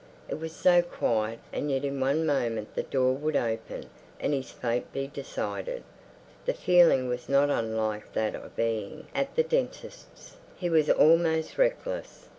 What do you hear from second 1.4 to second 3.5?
and yet in one moment the door would